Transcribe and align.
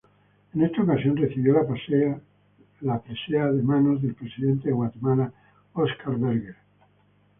En 0.55 0.63
esa 0.63 0.81
ocasión 0.81 1.15
recibió 1.15 1.53
la 2.81 2.97
presea 3.03 3.45
de 3.51 3.61
manos 3.61 4.01
del 4.01 4.15
Presidente 4.15 4.69
de 4.69 4.73
Guatemala 4.73 5.31
Oscar 5.73 6.17
Berger. 6.17 6.55